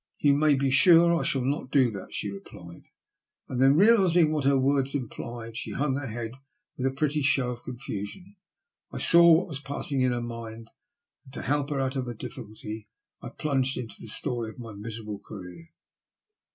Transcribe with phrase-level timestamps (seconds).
[0.11, 2.87] *' ''You may be sure I shall not do that/' she replied;
[3.47, 6.31] and then realising what her words implied, she hung her head
[6.75, 8.35] with a pretty show of confusion.
[8.91, 10.71] I saw what was passing in her mind,
[11.25, 12.87] and to help her out of her difficulty
[13.37, 15.69] plunged into the story of my miserable career.